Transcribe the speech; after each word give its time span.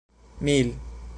mil 0.41 0.73